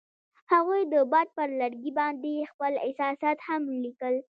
[0.51, 4.15] هغوی د باد پر لرګي باندې خپل احساسات هم لیکل.